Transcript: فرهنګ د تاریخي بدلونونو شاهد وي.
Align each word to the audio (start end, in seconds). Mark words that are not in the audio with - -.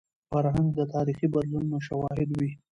فرهنګ 0.29 0.69
د 0.75 0.79
تاریخي 0.93 1.27
بدلونونو 1.33 1.77
شاهد 1.87 2.29
وي. 2.39 2.51